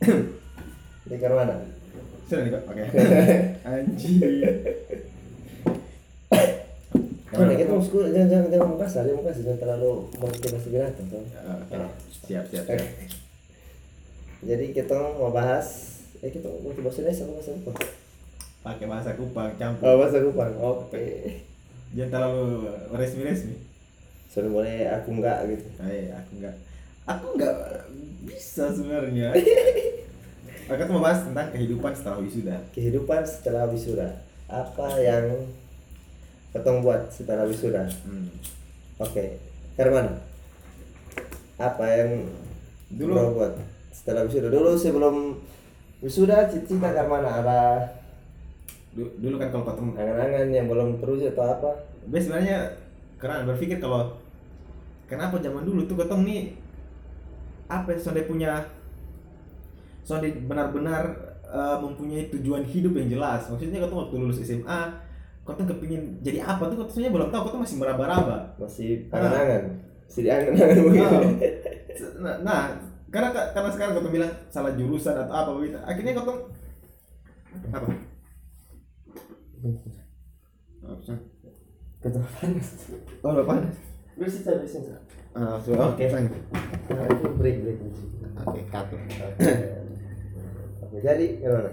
[0.00, 1.54] Di mana?
[2.30, 2.52] Sudah nih.
[2.56, 2.84] Oke.
[3.68, 4.46] Anjir.
[7.30, 11.22] Mana kita mau sekolah jangan jangan jangan kasar, jangan kasar, jangan terlalu motivasi binatang tuh.
[11.24, 11.76] Oke.
[12.26, 12.86] Siap, siap, siap.
[14.48, 17.72] Jadi kita mau bahas, eh kita mau motivasi desa apa bahasa apa?
[18.60, 19.84] Pakai bahasa Kupang campur.
[19.84, 21.06] Oh bahasa Kupang, oke.
[21.92, 23.56] Jangan terlalu resmi-resmi.
[24.30, 25.66] Sudah boleh aku enggak gitu.
[25.82, 26.54] Eh, aku enggak
[27.04, 27.56] aku enggak
[28.24, 29.34] bisa sebenarnya.
[30.70, 32.56] Aku tuh mau bahas tentang kehidupan setelah wisuda.
[32.70, 34.06] Kehidupan setelah wisuda,
[34.46, 35.50] apa yang
[36.54, 37.90] ketong buat setelah wisuda?
[38.06, 38.30] Hmm.
[39.02, 39.42] Oke,
[39.74, 40.14] Herman,
[41.58, 42.30] apa yang
[42.90, 43.58] Dulu- buat
[43.90, 44.46] setelah wisuda?
[44.46, 45.42] Dulu sebelum
[45.98, 47.42] wisuda cita-cita mana?
[47.42, 47.60] Ada
[48.90, 51.70] Du- Dulu kan kalau ketemu angan-angan yang belum terus atau apa?
[52.10, 52.74] Gue sebenarnya
[53.22, 54.18] karena berpikir kalau
[55.06, 56.54] kenapa zaman dulu tuh ketong nih
[57.66, 58.66] apa ya sonde punya
[60.02, 61.02] sonde benar-benar
[61.44, 64.80] eh, mempunyai tujuan hidup yang jelas maksudnya ketong waktu lulus SMA
[65.40, 69.16] ketong kepingin jadi apa tuh ketong sebenarnya belum tahu ketong masih meraba-raba Masih Ah.
[69.18, 69.62] angan-angan,
[70.04, 71.16] masih diangan-angan begitu.
[72.18, 72.60] nah, nah
[73.10, 76.38] karena karena sekarang ketong bilang salah jurusan atau apa begitu akhirnya ketong
[77.68, 77.88] apa apa
[82.00, 82.68] Ketong panas.
[83.20, 83.76] oh udah panas
[84.16, 84.80] Bersih saja bersih.
[85.32, 86.28] Ah, sudah oke sayang.
[86.90, 87.78] Nah, itu break break.
[88.38, 88.98] oke cut Oke.
[89.00, 89.52] Oke,
[91.00, 91.70] jadi gimana?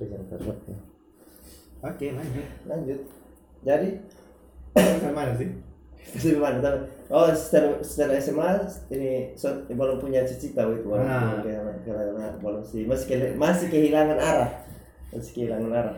[0.00, 0.76] Ya.
[1.84, 3.00] oke lanjut Lanjut.
[3.60, 3.88] Jadi
[5.12, 5.48] mana sih?
[6.10, 8.48] Tapi- Oh, setelah, setelah SMA
[8.94, 11.42] ini so, belum punya cita-cita itu belum Ah.
[11.42, 14.50] kehilangan, kehilangan, belum sih masih kehilangan, masih kehilangan arah,
[15.10, 15.96] masih kehilangan arah.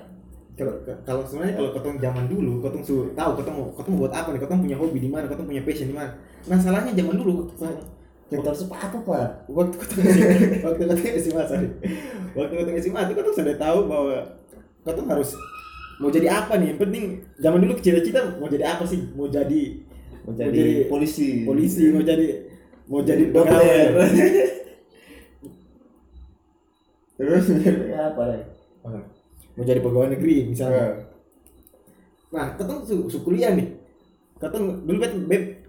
[0.56, 0.72] Kalau
[1.04, 4.40] kalau sebenarnya kalau ketemu zaman dulu, ketemu su tahu ketemu ketemu buat apa nih?
[4.40, 5.24] Ketemu punya hobi di mana?
[5.28, 6.10] Ketemu punya passion di mana?
[6.48, 7.32] Nah, salahnya zaman dulu
[8.32, 9.28] Kita harus apa pak?
[9.44, 11.68] waktu ketemu SMA, waktu ketemu SMA sorry.
[12.32, 14.16] Waktu ketemu SMA itu ketemu sudah tahu bahwa
[14.82, 15.30] ketemu harus
[16.00, 16.66] mau jadi apa nih?
[16.72, 17.04] Yang penting
[17.36, 19.00] zaman dulu cita-cita mau jadi apa sih?
[19.12, 19.62] Mau jadi
[20.22, 21.42] Menjadi jadi polisi.
[21.42, 22.26] polisi, mau jadi
[22.86, 23.52] mau jadi Dokter.
[23.52, 24.06] pegawai.
[27.18, 27.44] Terus
[27.92, 28.44] apa lagi?
[29.52, 30.80] mau jadi pegawai negeri misalnya.
[30.88, 31.12] Nah,
[32.32, 33.68] Nah, ketemu su, su kuliah nih.
[34.40, 35.12] Ketemu dulu bet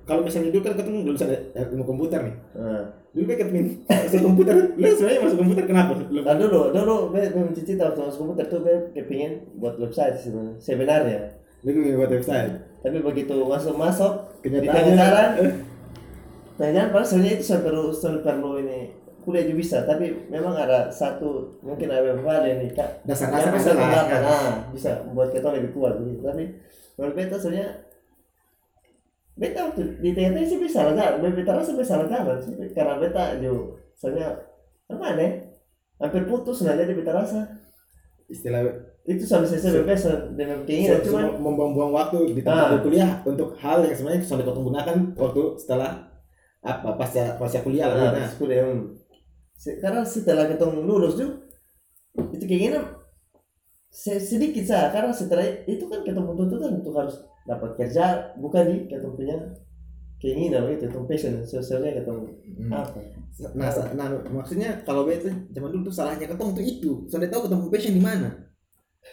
[0.03, 2.36] kalau misalnya dulu kan ketemu lulusan eh, ilmu komputer nih.
[2.53, 2.84] nah.
[3.09, 3.59] Dulu bet ketemu
[4.03, 4.53] masuk komputer.
[4.74, 5.91] Lu sebenarnya masuk komputer kenapa?
[6.03, 10.18] Lu Nah, dulu, dulu be memang cita waktu masuk komputer tuh be kepingin buat website
[10.18, 10.58] sebenarnya.
[10.58, 11.19] sebenarnya.
[11.62, 12.52] lu ingin buat website.
[12.80, 15.30] Tapi begitu masuk masuk di Kenyataannya- tengah jalan,
[16.53, 18.80] tengah jalan padahal sebenarnya itu sampai perlu sampai perlu ini
[19.20, 23.56] kuliah juga bisa tapi memang ada satu mungkin ada beberapa yang nih kak Dasar-dasar yang
[23.56, 24.20] bisa ada kan?
[24.22, 26.44] nah, bisa membuat kita lebih kuat gitu tapi
[26.94, 27.68] menurut beta sebenarnya
[29.34, 33.74] beta waktu di tengah-tengah sih bisa lah beta rasa bisa lah sih karena beta juga
[33.94, 34.30] soalnya
[34.86, 35.32] apa nih
[35.98, 37.42] hampir putus nah jadi beta rasa.
[38.24, 38.62] Istilah
[39.04, 42.72] itu sampai selesai bebas dengan keinginan se- membuang-buang waktu di tempat Ah.
[42.72, 45.92] berkuliah untuk hal yang sebenarnya sudah kau gunakan waktu setelah
[46.64, 48.16] apa pasca pasca kuliah lah.
[48.16, 48.72] Nah, Nah, sekolah yang
[49.54, 51.30] se- karena setelah kita lulus tuh
[52.32, 52.84] itu keinginan
[53.94, 59.06] sedikit sah karena setelah itu kan kita tuntutan untuk harus dapat kerja bukan di kita
[59.06, 59.38] punya
[60.18, 62.12] keinginan itu itu passion sosialnya kita
[62.53, 62.70] Hmm.
[62.70, 63.02] apa
[63.58, 66.92] Nah, nah, maksudnya kalau beta zaman dulu tuh salahnya ketemu tuh itu.
[67.09, 68.30] Sudah tahu ketemu passion di mana.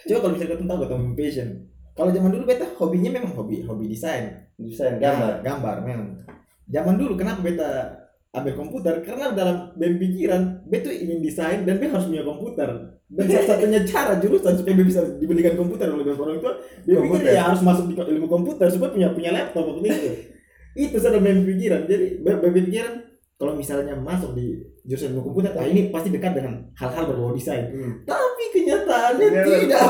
[0.05, 1.49] Coba kalau misalnya ketemu tahu ketemu passion.
[1.97, 4.45] Kalau zaman dulu beta hobinya memang hobi hobi desain.
[4.61, 6.21] desain gambar gambar memang.
[6.69, 7.71] Zaman dulu kenapa beta
[8.31, 8.95] ambil komputer?
[9.03, 12.69] Karena dalam BEM pikiran beta tuh ingin desain dan beta harus punya komputer.
[13.11, 16.55] Dan satu-satunya cara jurusan supaya beta bisa dibelikan komputer oleh orang tua,
[16.87, 20.11] beta pikir ya harus masuk di ilmu komputer supaya punya punya laptop waktu itu.
[20.71, 21.83] itu sudah BEM pikiran.
[21.91, 22.95] Jadi BEM pikiran
[23.35, 27.67] kalau misalnya masuk di jurusan ilmu komputer, nah ini pasti dekat dengan hal-hal berbau desain.
[27.73, 28.05] Hmm.
[28.07, 29.83] Tapi kenyataannya Iya, tidak.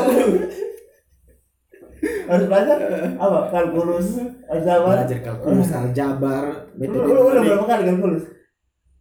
[2.00, 2.78] harus belajar
[3.20, 4.08] apa kalkulus
[4.48, 7.12] aljabar Belajar kalkulus, aljabar, lu metode.
[7.12, 8.24] lu udah berapa kali kalkulus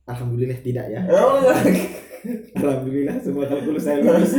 [0.09, 0.99] Alhamdulillah tidak ya.
[1.07, 1.45] oh
[2.59, 4.33] Alhamdulillah semua kalkulus saya lulus.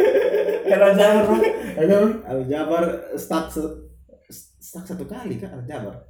[0.72, 1.36] karena aljabar Bro.
[1.76, 2.82] aduh Aljabar
[3.14, 3.76] stuck se-
[4.58, 6.00] stuck satu kali kan Aljabar.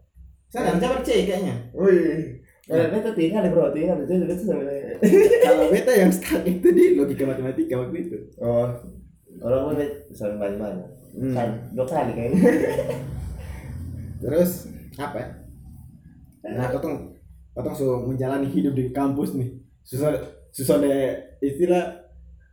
[0.48, 1.54] Saya Aljabar C kayaknya.
[1.74, 4.06] wih Eh, beta tiga kali bro, tiga kali.
[4.06, 4.94] Jadi beta sampai
[5.44, 8.16] Kalau beta yang stuck itu di logika matematika waktu itu.
[8.38, 8.70] Oh,
[9.42, 9.74] orang mau
[10.14, 10.88] sampai banyak.
[11.18, 11.34] Hmm.
[11.34, 12.38] Kan dua kali kayaknya.
[14.22, 15.28] Terus apa ya?
[16.54, 17.11] Nah, ketong
[17.52, 19.56] ketong so menjalani hidup di kampus nih.
[19.82, 20.16] Susah
[20.50, 22.02] susah deh istilah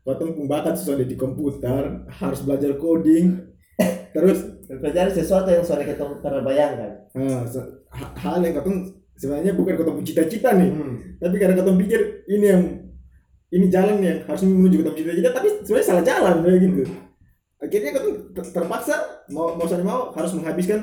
[0.03, 3.35] ketong pembakat susah deh di komputer, harus belajar coding.
[4.15, 7.09] Terus Pelajari sesuatu yang soalnya kita pernah bayangkan.
[7.43, 8.85] se- ha- hal yang ketong
[9.17, 10.95] sebenarnya bukan ketemu cita-cita nih Hmm.
[11.17, 11.99] tapi karena ketemu pikir
[12.29, 12.63] ini yang
[13.49, 16.81] ini jalan yang harus menuju ketemu cita-cita tapi sebenarnya salah jalan kayak gitu
[17.57, 18.95] akhirnya ketemu ter- terpaksa
[19.27, 20.79] mau mau mau harus menghabiskan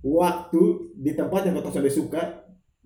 [0.00, 0.62] waktu
[0.96, 2.22] di tempat yang ketemu sudah suka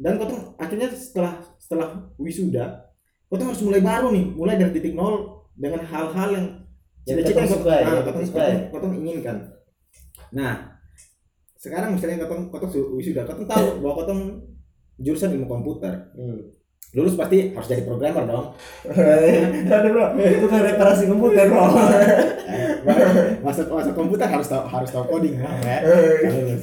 [0.03, 1.89] dan ketemu akhirnya setelah setelah
[2.19, 2.91] wisuda
[3.31, 5.15] ketemu harus mulai baru nih mulai dari titik nol
[5.55, 6.47] dengan hal-hal yang
[7.03, 7.87] Yang cita-cita yang suka ya,
[8.27, 8.57] suka ya.
[8.69, 9.37] ketemu inginkan
[10.31, 10.55] nah
[11.57, 14.25] sekarang misalnya ketemu ketemu wisuda ketemu tahu bahwa ketemu
[14.99, 16.39] jurusan ilmu komputer Hmm.
[16.93, 18.47] lulus pasti harus jadi programmer dong
[19.73, 21.65] Aduh bro, itu kan reparasi komputer bro.
[23.47, 25.49] masuk masuk komputer harus tahu harus tahu coding ya.
[26.29, 26.63] Lulus.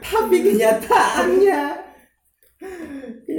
[0.00, 1.60] tapi kenyataannya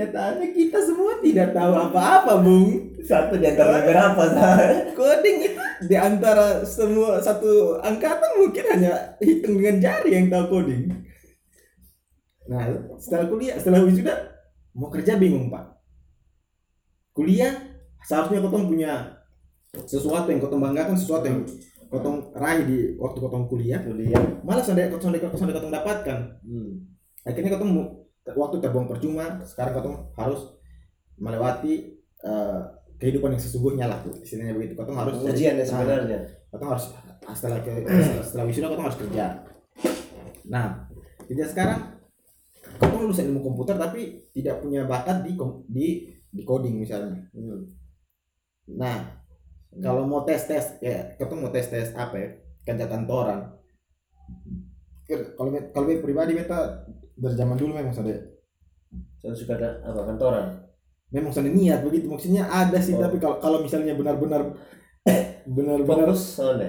[0.01, 4.57] kenyataannya kita semua tidak tahu apa-apa bung Satu di antara beberapa sah.
[4.93, 10.89] coding itu di antara semua satu angkatan mungkin hanya hitung dengan jari yang tahu coding
[12.49, 12.65] nah
[12.97, 14.13] setelah kuliah setelah wisuda
[14.73, 15.77] mau kerja bingung pak
[17.13, 17.53] kuliah
[18.01, 19.21] seharusnya kotong punya
[19.85, 21.45] sesuatu yang kotong banggakan sesuatu yang
[21.87, 24.41] kotong raih di waktu kotong kuliah Kuliah.
[24.41, 26.89] malah sudah kotong sudah kotong dapatkan Hmm.
[27.21, 28.00] akhirnya kotong mu-
[28.35, 30.41] waktu terbuang percuma sekarang kotong harus
[31.21, 31.95] melewati
[32.25, 32.59] eh,
[33.01, 34.73] kehidupan yang sesungguhnya lah tuh istilahnya begitu.
[34.77, 36.19] Kotong harus Ujian ya Ah, sebenarnya.
[36.51, 36.85] kotong harus
[37.31, 37.71] setelah ke
[38.25, 39.25] setelah, wisuda kotong harus kerja.
[40.49, 40.85] Nah
[41.25, 41.79] kerja sekarang
[42.77, 45.33] kotong lulusan ilmu komputer tapi tidak punya bakat di
[45.69, 45.87] di
[46.31, 47.17] di coding misalnya.
[47.33, 47.65] Hmm.
[48.71, 49.03] nah
[49.81, 52.29] kalau mau tes tes ya kotong mau tes tes apa ya?
[52.61, 53.61] Kerja kantoran
[55.09, 58.15] kalau kalau pribadi beta dari zaman dulu memang sudah
[59.15, 60.45] Saya suka ada apa kantoran.
[61.09, 62.99] memang sudah niat begitu maksudnya ada sih Oh.
[62.99, 64.55] tapi kalau kalau misalnya benar-benar
[65.47, 66.09] benar-benar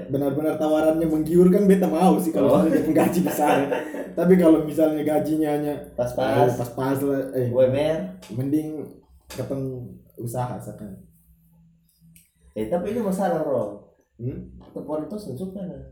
[0.08, 2.64] benar-benar tawarannya menggiurkan beta mau sih kalau Oh.
[2.66, 3.68] gaji besar
[4.18, 6.44] tapi kalau misalnya gajinya hanya Pas-pas.
[6.44, 7.98] eh, pas-pas lah eh UMR.
[8.30, 8.82] mending
[9.28, 10.96] ketemu usaha sekarang
[12.52, 13.80] Eh tapi ini masalah bro.
[14.18, 14.38] hmm?
[14.70, 15.82] Telepon itu suka nah.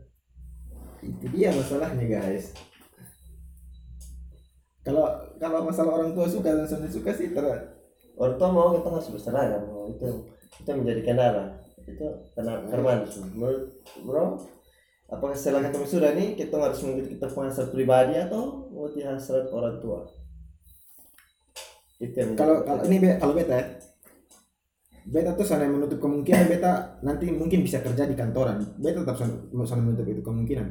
[1.01, 2.53] itu dia masalahnya guys
[4.81, 5.05] kalau
[5.37, 7.45] kalau masalah orang tua suka dan suami suka sih ter
[8.17, 9.89] Orang tua mau kita harus berseragam bro.
[9.89, 10.07] Itu
[10.61, 11.57] itu menjadi kendala.
[11.87, 12.05] Itu
[12.37, 13.01] karena karena
[13.33, 14.37] menurut bro
[15.11, 19.45] apakah setelah ketemu sudah nih kita harus mengikuti kita punya hasrat pribadi atau mengikuti hasrat
[19.51, 20.07] orang tua
[21.99, 23.65] itu yang kalau kalau ini be- kalau beta ya
[25.11, 29.35] beta tuh sana menutup kemungkinan beta nanti mungkin bisa kerja di kantoran beta tetap sana,
[29.67, 30.67] sana menutup itu kemungkinan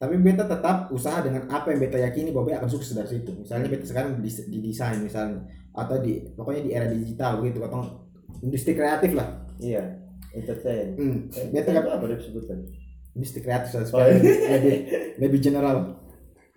[0.00, 3.36] tapi beta tetap usaha dengan apa yang beta yakini bahwa beta akan sukses dari situ.
[3.36, 5.44] Misalnya beta sekarang di, di desain misalnya
[5.76, 8.08] atau di pokoknya di era digital begitu atau
[8.40, 9.28] industri kreatif lah.
[9.60, 9.84] Iya
[10.32, 10.96] entertain.
[10.96, 11.28] Hmm.
[11.36, 12.64] Eh, beta apa dia sebutkan
[13.12, 14.48] industri kreatif lah Oh, sekarang iya.
[14.56, 14.76] lebih
[15.20, 15.76] lebih general.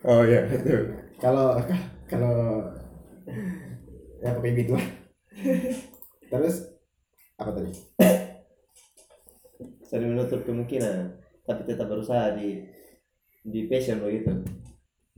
[0.08, 0.48] Oh iya
[1.20, 1.60] kalau
[2.08, 2.64] kalau
[4.24, 4.88] ya pokoknya gitu lah.
[6.32, 6.56] Terus
[7.36, 7.76] apa tadi?
[9.84, 12.64] Sering menutup kemungkinan tapi tetap berusaha di
[13.44, 14.32] di passion begitu.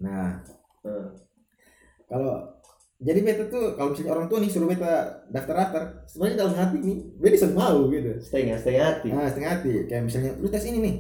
[0.02, 0.42] Nah
[0.82, 1.10] Hmm.
[2.06, 2.46] kalau
[2.96, 4.94] jadi beta tuh kalau misalnya orang tua nih suruh beta
[5.28, 8.12] daftar daftar sebenarnya dalam hati nih beta sudah mau gitu.
[8.22, 9.08] Setengah setengah hati.
[9.10, 9.72] Nah setengah hati.
[9.90, 10.96] Kayak misalnya lu tes ini nih.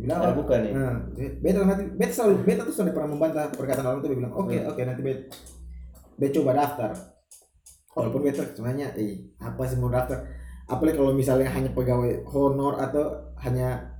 [0.00, 0.72] Bilang ah, "Oh." bukan nih.
[0.74, 0.94] Nah
[1.38, 4.34] beta dalam hati beta selalu beta tuh sudah pernah membantah perkataan orang tua dia bilang
[4.34, 4.70] oke Hmm.
[4.70, 5.22] oke nanti beta
[6.18, 6.90] beta coba daftar.
[7.90, 10.26] Walaupun beta sebenarnya eh apa sih mau daftar?
[10.70, 13.90] Apalagi kalau misalnya hanya pegawai honor atau hanya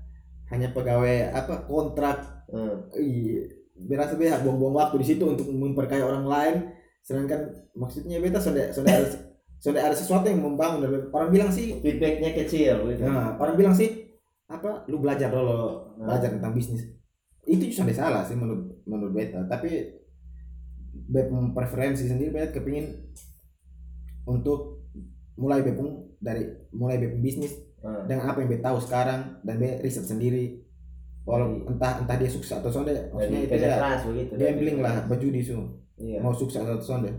[0.50, 2.76] hanya pegawai apa kontrak Hmm.
[2.98, 3.46] iya.
[3.80, 6.54] Berasa beta buang-buang waktu di situ untuk memperkaya orang lain.
[7.00, 9.08] Sedangkan maksudnya beta sudah sudah ada
[9.60, 10.84] sudah ada sesuatu yang membangun.
[11.14, 14.12] Orang bilang sih feedbacknya kecil begitu nah, orang bilang sih
[14.50, 16.16] apa lu belajar dulu Nah.
[16.16, 16.82] belajar tentang bisnis.
[17.44, 19.40] Itu sudah salah sih menurut menurut beta.
[19.48, 19.68] Tapi
[20.92, 22.88] beta preferensi sendiri beta kepingin
[24.28, 24.84] untuk
[25.40, 26.44] mulai bepung dari
[26.76, 30.60] mulai bepung bisnis Ah, dengan apa yang beta tahu sekarang dan beta riset sendiri
[31.30, 35.40] walau entah entah dia sukses atau sonde maksudnya itu ya keras begitu gambling lah berjudi
[35.46, 35.54] su
[35.94, 36.18] iya.
[36.18, 37.12] Mau sukses atau sonde.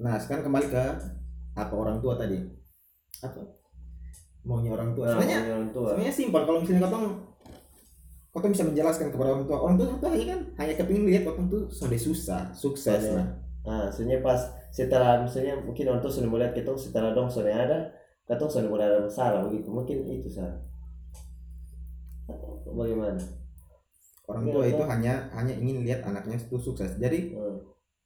[0.00, 0.84] Nah sekarang kembali ke
[1.52, 2.40] apa orang tua tadi?
[3.20, 3.42] Apa?
[4.48, 5.12] Maunya orang tua.
[5.12, 5.88] Nah, sebenarnya orang tua.
[5.92, 6.42] sebenarnya simpel.
[6.48, 7.06] Kalau misalnya kotong
[8.32, 10.40] kotong bisa menjelaskan kepada orang tua orang tua tuh hanya kan?
[10.64, 13.28] Hanya kepingin lihat kotong tuh sonde susah sukses lah
[13.62, 14.42] ah sebenarnya pas
[14.74, 17.78] setelah misalnya mungkin orang tua sudah melihat kita setelah dong sudah ada
[18.26, 19.68] kita sudah mulai ada masalah begitu.
[19.68, 20.56] Mungkin itu atau
[22.66, 23.18] bagaimana
[24.24, 27.58] orang tua itu hanya hanya ingin lihat anaknya itu sukses jadi Hmm.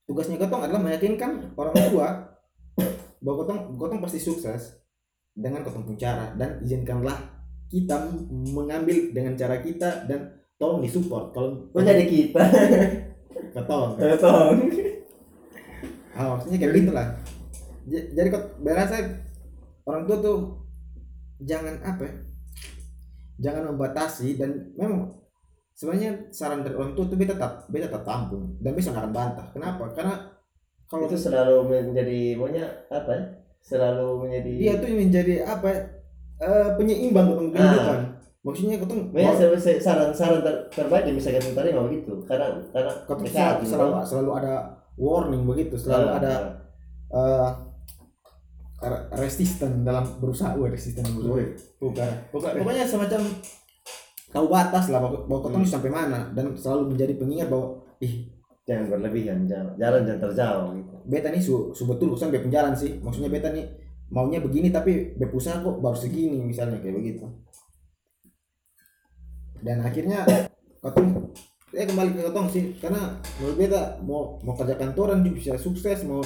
[0.07, 2.09] tugasnya kotong adalah meyakinkan orang tua
[3.21, 4.79] bahwa kotong kotong pasti sukses
[5.35, 7.19] dengan punya cara dan izinkanlah
[7.67, 12.43] kita mengambil dengan cara kita dan tolong disupport kalau Kok jadi kita?
[13.53, 14.59] ketong Tolong.
[16.15, 17.09] ah, maksudnya kayak gitu lah
[17.87, 18.97] jadi kok berasa
[19.85, 20.39] orang tua tuh
[21.39, 22.13] jangan apa ya,
[23.37, 25.13] jangan membatasi dan memang
[25.73, 29.47] sebenarnya saran dari orang tua tuh beta tetap beta tetap tampung dan bisa nggak bantah.
[29.53, 29.93] Kenapa?
[29.93, 30.15] Karena
[30.87, 33.23] kalau itu selalu menjadi maunya apa ya?
[33.61, 35.79] Selalu menjadi dia tuh menjadi apa ya,
[36.41, 38.01] eh, penyeimbang untuk kehidupan.
[38.47, 42.95] Maksudnya kau tuh Makanya saya- saran-saran ter, terbaik yang bisa kita terima begitu karena karena
[42.95, 44.55] mereka selalu, selalu selalu ada
[44.95, 46.35] warning begitu selalu ada
[47.11, 47.66] eh re-
[49.13, 51.49] resisten dalam berusaha Wah, resisten berusaha.
[51.79, 52.11] Bukan.
[52.29, 53.21] Pokok- pokoknya semacam
[54.29, 55.65] tahu batas lah bahwa kau Hmm.
[55.65, 58.29] sampai mana dan selalu menjadi pengingat bahwa ih
[58.63, 60.95] jangan berlebihan jangan jalan jangan terjauh gitu.
[61.07, 62.99] Beta nih su, su betul urusan beta jalan sih.
[62.99, 63.65] Maksudnya beta nih
[64.07, 67.25] maunya begini tapi beta usaha kok baru segini misalnya kayak begitu.
[69.57, 70.21] Dan akhirnya
[70.79, 71.33] kotong
[71.73, 72.65] ya kembali ke kotong sih.
[72.77, 76.21] Karena menurut beta mau mau kerja kantoran juga bisa sukses mau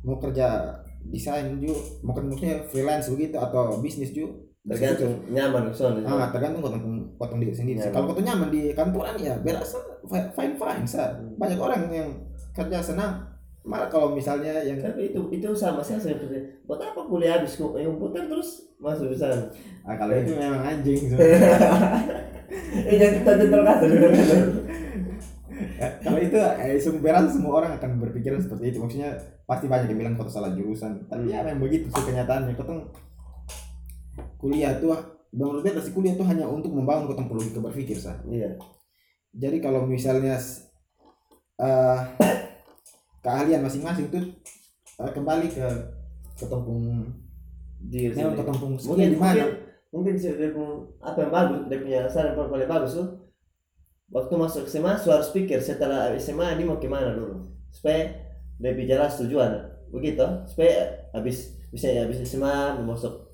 [0.00, 0.80] mau kerja
[1.12, 4.96] desain juga kerja maksudnya freelance begitu atau bisnis juga bisa sukses.
[4.96, 6.84] tergantung nyaman soalnya Ah, tergantung kotong
[7.20, 7.84] kotong diri sendiri.
[7.92, 9.76] Kalau kotong nyaman di kantoran ya berasa
[10.08, 11.12] fine fine sa.
[11.20, 11.36] Hmm.
[11.36, 12.08] Banyak orang yang
[12.56, 13.28] kerja senang.
[13.64, 17.76] Malah kalau misalnya yang tapi itu itu sama saya seperti buat apa kuliah habis kok
[17.76, 19.48] yang putar terus masuk di sana
[19.84, 21.00] ah, kalau itu memang anjing.
[22.88, 23.88] eh jangan kita jentel kasar
[26.04, 28.78] kalau itu eh, sumberan semua orang akan berpikiran seperti itu.
[28.82, 31.06] Maksudnya pasti banyak yang bilang kau salah jurusan.
[31.06, 32.54] Tapi ya memang begitu sih kenyataannya.
[32.58, 32.90] Kotong
[34.38, 34.94] kuliah tuh
[35.34, 38.18] menurut beta sih kuliah tuh hanya untuk membangun kotong logika berpikir sa.
[38.30, 38.54] iya
[39.34, 40.38] Jadi kalau misalnya
[41.58, 41.98] eh
[43.24, 44.22] keahlian masing-masing tuh
[45.00, 45.66] eh, kembali ke
[46.38, 47.08] ketempung
[47.84, 49.44] di memang ketempung skill di mana
[49.94, 53.08] mungkin sih dia pun- apa yang bagus dia punya saran yang paling bagus tuh
[54.10, 57.40] waktu masuk SMA su harus pikir setelah SMA ini mau ke mana dulu.
[57.70, 58.12] Supaya
[58.60, 59.50] lebih jelas tujuan
[59.90, 60.24] begitu.
[60.48, 63.32] Supaya habis bisa habis SMA mau masuk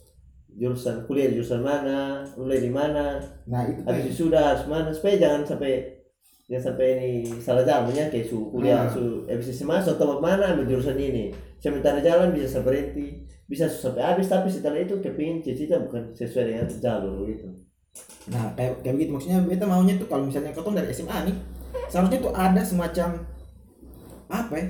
[0.51, 3.21] jurusan kuliah di jurusan mana mulai di mana.
[3.47, 4.91] Nah itu habis sudah harus mana.
[4.91, 6.01] Supaya jangan sampai
[6.51, 8.95] jangan sampai ini salah jalannya kayak su kuliah Hmm.
[8.95, 11.31] su habis SMA so tempat mana ambil jurusan ini.
[11.61, 13.29] Sementara jalan bisa berhenti.
[13.47, 17.51] Bisa sampai habis tapi setelah itu kepingin cita-cita bukan sesuai dengan jalur gitu
[18.31, 19.11] nah kayak kayak begitu.
[19.17, 21.37] Maksudnya beta maunya tuh kalau misalnya ketong dari SMA nih
[21.91, 23.09] seharusnya tuh ada semacam
[24.31, 24.67] apa ya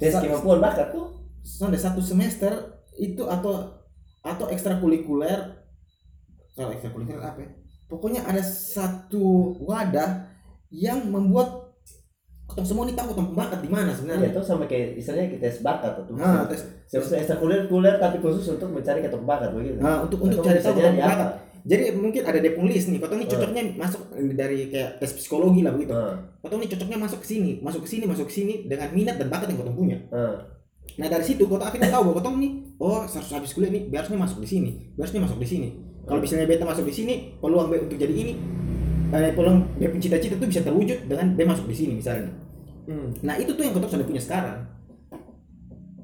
[0.00, 1.12] tes kemampuan bakat tuh.
[1.46, 3.70] Sampai satu semester itu atau
[4.26, 5.62] atau ekstrakurikuler
[6.58, 7.50] kalau ekstrakurikuler apa ya
[7.86, 10.26] pokoknya ada satu wadah
[10.74, 11.78] yang membuat
[12.50, 15.42] ketong semua ini tahu ketong bakat di mana Iya, sebenarnya itu sama kayak istilahnya kita
[15.46, 19.78] tes bakat atau nah tes seharusnya ekstrakurikuler tapi khusus untuk mencari ketok bakat begitu.
[19.78, 20.94] Nah untuk untuk cari tahu apa?
[20.94, 21.30] bakat
[21.66, 23.34] jadi mungkin ada depung list nih ketong ini Hmm.
[23.34, 27.50] cocoknya masuk dari kayak tes psikologi lah begitu Ah, ketong ini cocoknya masuk ke sini
[27.58, 30.38] masuk ke sini masuk ke sini dengan minat dan bakat yang ketong punya ah.
[30.96, 34.22] Nah dari situ kota akhirnya tahu bahwa kotong nih, oh harus habis kuliah nih, biasanya
[34.22, 35.68] masuk di sini, biasanya masuk di sini.
[36.06, 38.32] Kalau misalnya beta masuk di sini, peluang B untuk jadi ini,
[39.10, 42.30] eh, peluang B punya cita-cita tuh bisa terwujud dengan B masuk di sini misalnya.
[42.86, 43.10] Hmm.
[43.20, 44.56] Nah itu tuh yang kotong sudah punya sekarang.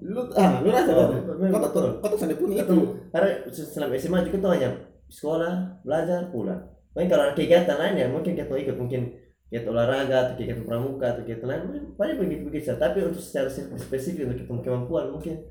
[0.03, 1.09] Lu, ah, lu rasa Oh,
[1.63, 1.87] betul.
[2.03, 2.77] kotong sudah punya itu.
[3.15, 4.69] Karena selama SMA juga tuh hanya
[5.13, 6.63] sekolah, belajar, pulang.
[6.97, 9.01] Mungkin kalau ada kegiatan lain ya mungkin kita ikut mungkin
[9.49, 11.61] kegiatan olahraga atau kegiatan pramuka atau kegiatan lain
[11.97, 13.49] banyak begitu begitu tapi untuk secara
[13.81, 15.45] spesifik untuk kemampuan mungkin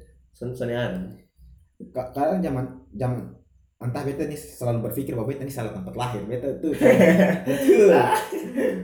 [0.89, 0.99] ada.
[1.93, 3.19] Ka- Karena zaman zaman
[3.81, 6.21] entah beta nih selalu berpikir bahwa beta ini salah tempat lahir.
[6.29, 6.69] Beta tuh.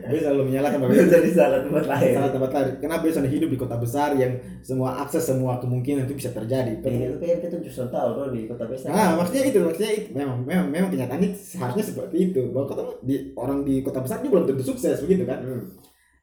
[0.08, 2.14] Beta selalu menyalahkan bahwa beta Jadi salah tempat lain.
[2.18, 2.74] salah tempat lahir.
[2.82, 4.34] Kenapa beta sudah hidup di kota besar yang
[4.66, 6.82] semua akses semua kemungkinan itu bisa terjadi.
[6.82, 8.90] Ini itu kan kita justru tahu dong di kota besar.
[8.90, 12.42] Nah, maksudnya itu, maksudnya itu memang memang memang kenyataannya seharusnya seperti itu.
[12.50, 15.46] Bahwa kota di orang di kota besar juga belum tentu sukses begitu kan.
[15.46, 15.64] Hmm.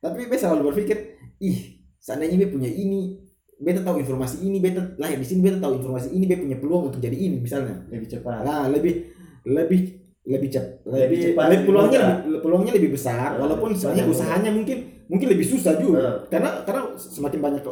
[0.03, 3.24] Tapi beta selalu berpikir, ih, seandainya beta punya ini,
[3.61, 6.83] beta tahu informasi ini, beta lahir di sini, beta tahu informasi ini, beta punya peluang
[6.91, 7.87] untuk jadi ini misalnya.
[7.91, 8.43] Lebih cepat.
[8.43, 9.81] Nah, lebih lebih
[10.25, 14.51] lebih cepat, Lebih lebih, cepat, lebih peluangnya lebih peluangnya lebih besar, Nah, walaupun sebenarnya usahanya
[14.57, 16.01] mungkin mungkin lebih susah juga.
[16.01, 16.17] Nah.
[16.33, 17.63] Karena karena semakin banyak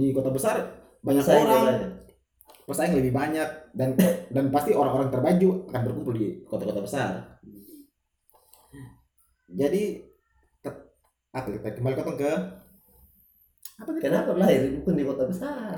[0.00, 0.56] di kota besar
[1.04, 1.66] banyak Saya orang,
[2.64, 3.92] pesaing lebih banyak dan
[4.32, 7.08] dan pasti orang-orang terbaik juga akan berkumpul di kota-kota besar.
[9.48, 10.04] Jadi
[11.28, 12.32] apa kita kembali ke
[13.78, 14.02] apa tadi?
[14.02, 15.74] Kenapa lahir bukan di kota besar?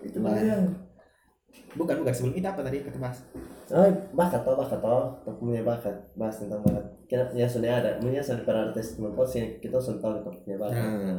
[0.00, 0.38] Itu Lah.
[0.38, 0.58] dia.
[1.74, 3.18] bukan bukan sebelum itu apa tadi kata Mas?
[3.70, 5.02] Oh, bakat toh, bakat toh.
[5.18, 5.94] Kita punya bakat.
[6.14, 6.82] Bahas tentang bakat.
[7.06, 7.90] Kenapa ya sudah ada.
[7.98, 8.98] Punya sudah pada artis
[9.30, 10.82] sih kita sudah tahu kita punya bakat.
[10.82, 11.18] Hmm.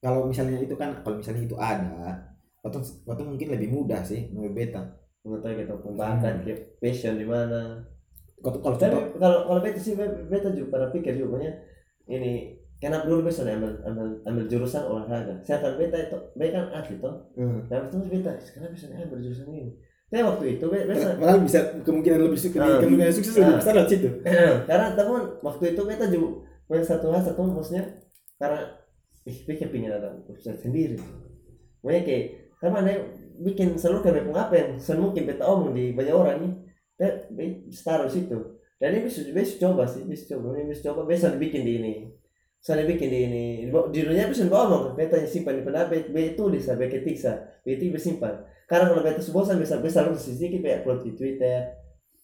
[0.00, 2.16] Kalau misalnya itu kan kalau misalnya itu ada,
[2.64, 4.80] kotong kotong mungkin lebih mudah sih menurut beta.
[5.20, 6.56] Mengetahui kita punya bakat, Hmm.
[6.80, 7.84] passion di mana.
[8.40, 11.50] Kalau kalau kalau beta sih beta juga pernah pikir juga punya
[12.08, 16.98] ini kenapa dulu sudah ambil, ambil, ambil jurusan olahraga sedangkan beta itu beta kan atlet
[16.98, 17.60] toh Hmm.
[17.68, 19.72] dan terus beta kenapa bisa ambil jurusan ini
[20.10, 22.80] tapi waktu itu beta, beta Padahal bisa kemungkinan lebih sukses, Ah.
[22.82, 23.58] kemungkinan sukses lebih Ah.
[23.60, 24.08] besar lewat situ.
[24.66, 26.28] karena teman waktu itu beta juga
[26.66, 27.84] punya satu hal satu maksudnya
[28.34, 28.60] karena
[29.22, 30.96] ih beta pingin ada usaha sendiri
[31.80, 32.24] makanya kayak
[32.58, 32.92] karena ada
[33.40, 36.52] bikin selalu kayak pun apa yang semungkin beta omong di banyak orang nih
[36.96, 38.38] beta beta taruh situ
[38.76, 41.92] dan ini bisa bisa coba sih bisa coba ini bisa coba bisa dibikin di ini
[42.60, 46.60] saya bikin di ini di dunia bisa ngomong beta yang simpan di pendapat beta tulis
[46.60, 47.40] sampai ketik sa.
[47.64, 48.36] Beta bisa simpan.
[48.68, 51.72] Karena kalau beta bosan bisa bisa lu sedikit kayak upload di twitter.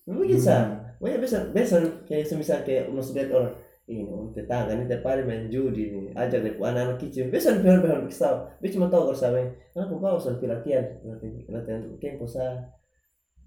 [0.04, 0.76] Mungkin sa.
[1.00, 3.52] Pokoknya bisa bisa kayak semisal kayak maksud lihat orang
[3.88, 7.32] ini orang tetangga ini tiap hari main judi nih ajak deh anak-anak kecil.
[7.32, 9.40] Bisa biar biar tahu dia cuma tahu kalau sama
[9.72, 10.84] kenapa kau usah latihan.
[11.00, 12.44] Latihan latihan untuk kempo sa.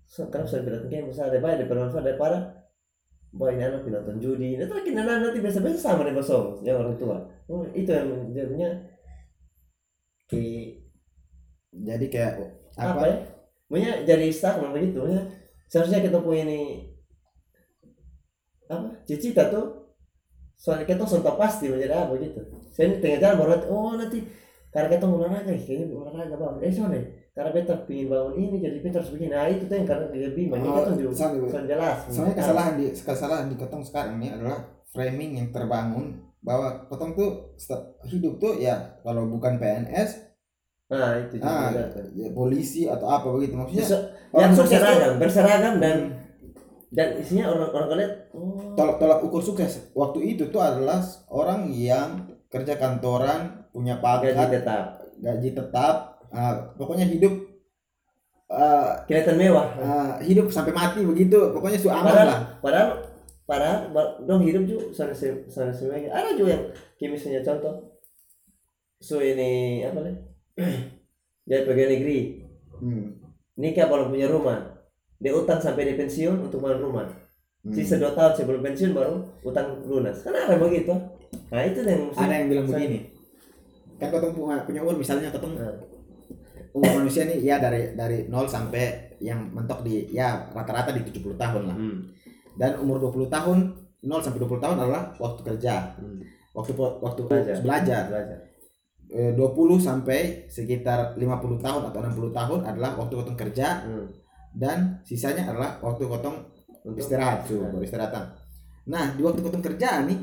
[0.09, 2.01] Kenapa usah latihan kempo sa ada baik bermanfaat.
[2.01, 2.37] Daripada
[3.29, 4.57] bahwa ini anak nonton judi.
[4.57, 7.17] Itu lagi anak nanti biasa biasa sama nih bosong yang orang tua.
[7.49, 8.69] Oh, itu yang jadinya
[10.29, 10.85] kayak
[11.69, 12.33] Jadi kayak
[12.77, 13.01] apa, apa?
[13.05, 13.15] ya?
[13.69, 15.21] Pokoknya jadi stagnan begitu ya
[15.69, 16.89] seharusnya kita punya ini
[18.65, 18.89] apa?
[19.05, 19.93] Cita-cita tuh
[20.57, 22.41] soalnya kita sudah pasti menjadi apa gitu.
[22.73, 24.25] Saya ini tengah jalan baru oh nanti
[24.73, 27.01] karena kita olahraga kayaknya olahraga bangun eh soalnya
[27.39, 30.59] karena beta pingin bangun ini jadi beta harus begini nah itu tuh yang karena bimbang
[30.59, 31.15] ini Oh, juga.
[31.15, 34.59] sudah jelas Soalnya kesalahan di kesalahan di kotong sekarang ini adalah
[34.91, 37.55] framing yang terbangun bahwa kotong tuh
[38.05, 40.19] hidup tuh ya kalau bukan PNS,
[40.87, 43.83] nah itu ah, juga ya, polisi atau apa begitu maksudnya.
[43.83, 43.97] Bisa,
[44.33, 46.11] yang sukses tuh- berseragam berseragam dan Hmm.
[46.89, 51.69] dan isinya orang orang lihat oh tolak tolak ukur sukses waktu itu tuh adalah orang
[51.69, 54.83] yang kerja kantoran punya gaji pangkat tetap
[55.19, 57.33] gaji tetap ah, pokoknya hidup
[58.47, 59.67] ah, kelihatan mewah.
[59.77, 61.37] ah, hidup sampai mati begitu.
[61.51, 62.41] Pokoknya su aman Padahal- lah.
[62.59, 62.89] padahal
[63.45, 63.77] padahal
[64.23, 66.13] dong hidup juga sana se- sana semuanya.
[66.13, 66.63] Ada juga yang
[66.95, 67.73] kayak misalnya contoh
[68.99, 70.15] so ini apa nih
[71.47, 72.19] dia pegawai negeri.
[72.79, 73.11] Hmm.
[73.53, 74.55] nikah belum punya rumah.
[75.19, 77.07] Dia utang sampai dia pensiun untuk bangun rumah.
[77.59, 77.75] Hmm.
[77.75, 80.23] sisa dua tahun sebelum pensiun baru utang lunas.
[80.23, 80.95] Kan ada begitu.
[81.51, 82.99] Nah itu yang ada yang bilang begini.
[83.99, 84.31] Kan ketemu
[84.63, 85.59] punya, umur misalnya ketemu.
[85.59, 85.75] Nah,
[86.75, 91.35] umur manusia nih ya dari dari 0 sampai yang mentok di ya rata-rata di 70
[91.35, 91.77] tahun lah.
[91.77, 91.97] Hmm,
[92.55, 93.57] dan umur 20 tahun
[94.05, 95.97] 0 sampai 20 tahun adalah waktu kerja.
[95.97, 96.21] Hmm,
[96.55, 97.55] waktu waktu Belajar.
[97.61, 98.03] belajar.
[98.07, 98.37] Belajar.
[99.09, 103.85] Eh, 20 sampai sekitar 50 tahun atau 60 tahun adalah waktu kotong kerja.
[103.85, 104.07] Hmm.
[104.49, 106.41] dan sisanya adalah waktu kotong
[106.81, 108.33] untuk istirahat tuh baru istirahatan
[108.89, 110.17] nah di waktu kotong kerja nih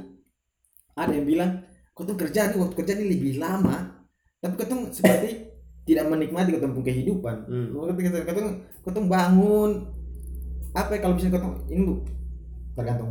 [0.98, 1.62] ada yang bilang
[1.96, 4.04] kotong kerja nih waktu kerja nih lebih lama.
[4.40, 5.28] Tapi kotong seperti
[5.86, 7.36] tidak menikmati punya kehidupan.
[7.46, 7.94] Hmm.
[7.94, 9.70] kita kotong kotong bangun.
[10.74, 11.94] Apa ya kalau misalnya kotong ini bu
[12.76, 13.10] tergantung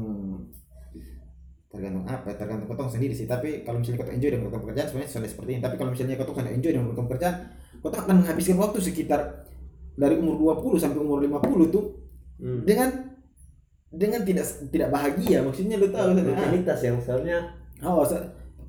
[1.72, 3.26] tergantung apa ya, tergantung kotong sendiri sih.
[3.26, 5.62] Tapi kalau misalnya kotong enjoy dengan kotong pekerjaan sebenarnya sudah seperti ini.
[5.64, 7.36] Tapi kalau misalnya kotong sudah enjoy dengan kotong pekerjaan
[7.80, 9.22] kotong akan menghabiskan waktu sekitar
[9.96, 11.84] dari umur 20 sampai umur 50 tuh
[12.44, 12.62] hmm.
[12.68, 12.90] dengan
[13.88, 15.40] dengan tidak tidak bahagia.
[15.48, 16.28] Maksudnya lu tahu kan?
[16.28, 17.56] rutinitas yang seharusnya
[17.88, 18.04] oh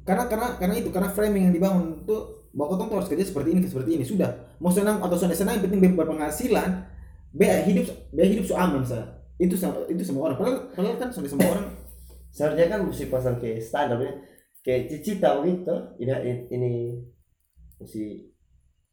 [0.07, 3.61] karena karena karena itu karena framing yang dibangun tuh bahwa tuh harus kerja seperti ini
[3.69, 4.05] seperti ini.
[4.09, 4.33] Sudah.
[4.57, 6.89] Mau senang atau sudah senang yang penting be berpenghasilan
[7.37, 10.41] be hidup be hidup so aman sa itu sama itu semua orang.
[10.41, 11.69] Padahal, padahal kan sudah semua orang.
[12.33, 14.25] Seharusnya kan mesti pasang ke standarnya
[14.65, 16.71] kayak cita begitu ini ini
[17.77, 18.33] mesti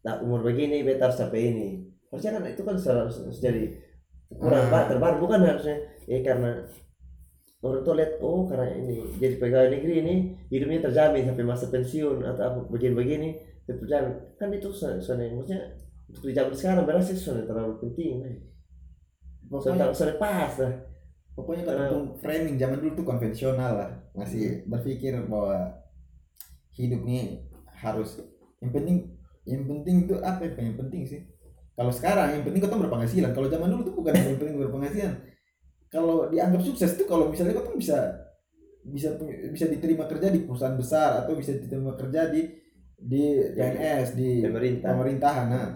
[0.04, 1.68] nah umur begini beta harus sampai ini.
[2.12, 3.72] Harusnya kan itu kan harus, harus jadi
[4.28, 4.70] ukuran Ah.
[4.70, 5.80] pak terbaru bukan harusnya.
[6.12, 6.68] Eh karena
[7.64, 10.16] orang tua lihat oh karena ini jadi pegawai negeri ini
[10.52, 15.60] hidupnya terjamin sampai masa pensiun atau apa begini-begini terjamin kan itu sudah maksudnya
[16.12, 18.36] untuk di zaman sekarang berarti sudah terlalu penting sudah
[19.50, 20.74] pokoknya sudah pas lah.
[21.34, 23.90] Pokoknya kotong framing zaman dulu tuh konvensional lah.
[24.14, 25.82] Masih berpikir bahwa
[26.78, 27.42] hidup nih
[27.74, 28.22] harus
[28.62, 28.98] yang penting
[29.44, 31.22] yang penting itu apa ya yang penting sih.
[31.74, 33.34] Kalau sekarang yang penting kotong berpenghasilan.
[33.34, 35.14] Kalau zaman dulu tuh bukan yang penting berpenghasilan.
[35.90, 37.98] Kalau dianggap sukses tuh kalau misalnya kotong bisa
[38.84, 42.46] bisa punya- bisa diterima kerja di perusahaan besar atau bisa diterima kerja di
[43.04, 43.24] di
[43.56, 44.90] PNS di pemerintah.
[44.96, 45.70] pemerintahan nah.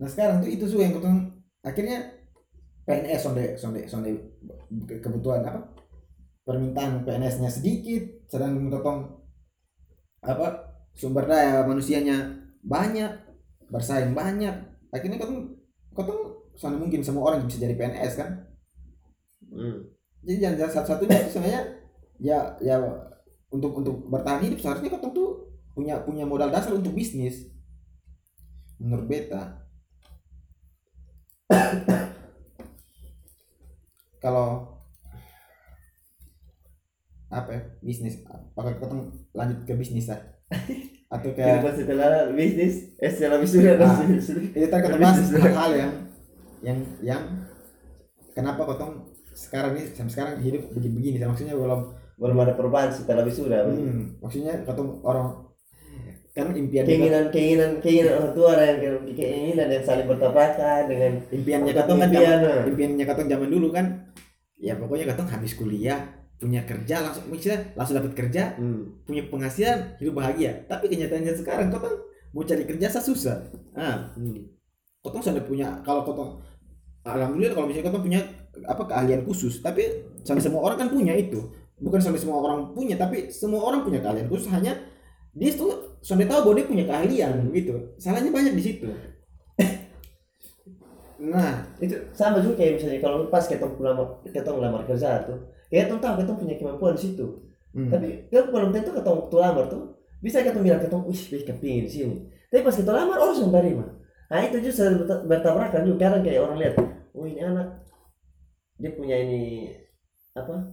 [0.00, 1.18] Nah sekarang tuh itu tuh yang kotong
[1.60, 1.98] akhirnya
[2.88, 4.10] PNS sonde sonde sonde
[4.88, 5.60] ke- kebutuhan apa?
[6.44, 9.00] Permintaan PNS-nya sedikit sedang kotong
[10.20, 10.46] apa
[10.92, 12.16] sumber daya manusianya
[12.64, 13.12] banyak
[13.72, 14.52] bersaing banyak.
[14.92, 15.56] Akhirnya kotong
[15.96, 16.20] kotong
[16.60, 18.30] sana mungkin semua orang bisa jadi PNS kan?
[19.50, 19.82] Hmm.
[20.22, 21.62] jadi jangan satu-satunya itu sebenarnya
[22.22, 22.76] ya ya
[23.50, 25.30] untuk untuk bertahan hidup seharusnya kotong tuh
[25.80, 27.48] punya punya modal dasar untuk bisnis
[28.76, 29.64] menurut beta
[34.24, 34.76] kalau
[37.30, 40.20] apa ya, bisnis apakah ketemu lanjut ke bisnis lah
[41.14, 44.04] atau ke kehidupan setelah bisnis eh setelah wisuda dan Ah.
[44.04, 44.40] wisuda.
[44.52, 45.92] itu kata bahas hal-hal yang
[46.60, 47.22] yang yang
[48.36, 53.64] kenapa kotong sekarang ini sampai sekarang hidup begini-begini maksudnya belum belum ada perubahan setelah wisuda
[53.64, 55.49] hmm, maksudnya kotong orang
[56.48, 61.98] kan impian keinginan keinginan keinginan orang tua ke- keinginan yang saling bertabrakan dengan impiannya katong
[62.00, 62.62] kan impian, zaman, nah.
[62.64, 63.86] impiannya katong zaman dulu kan
[64.60, 66.00] ya pokoknya katong habis kuliah
[66.40, 69.04] punya kerja langsung misalnya langsung dapat kerja hmm.
[69.04, 71.96] punya penghasilan hidup bahagia tapi kenyataannya sekarang katong
[72.32, 73.44] mau cari kerja susah
[73.76, 74.48] ah Hmm.
[75.04, 76.40] kotong sudah punya kalau kotong
[77.04, 78.20] alhamdulillah kalau misalnya kotong punya
[78.64, 79.84] apa keahlian khusus tapi
[80.24, 81.40] sampai semua orang kan punya itu
[81.80, 84.76] bukan sampai semua orang punya tapi semua orang punya keahlian khusus hanya
[85.32, 87.74] dia tuh sudah tahu bahwa dia punya keahlian gitu.
[88.00, 88.88] Salahnya banyak di situ.
[91.20, 91.96] Nah itu.
[92.16, 95.36] Sama juga kayak misalnya kalau pas kita lamar kita ngelamar kerja tuh
[95.70, 97.26] kita tahu kita punya kemampuan di situ.
[97.70, 97.86] Hmm.
[97.86, 101.86] tapi kan belum tentu kita waktu lamar tuh bisa kita bilang kita wih wih kepingin
[101.86, 102.16] sini
[102.50, 103.86] tapi pas kita lamar orang sudah terima
[104.26, 106.10] nah itu justru berta- bertabrakan juga.
[106.10, 106.74] Kadang kayak orang lihat
[107.14, 107.86] oh ini anak
[108.74, 109.70] dia punya ini
[110.34, 110.66] apa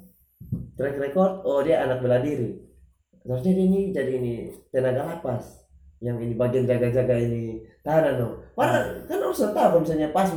[0.73, 2.65] track record oh dia anak bela diri
[3.27, 4.33] harusnya dia ini jadi ini
[4.71, 5.67] tenaga lapas
[5.99, 10.29] yang ini bagian jaga-jaga ini tahanan dong padahal kan orang sudah tahu kalau misalnya pas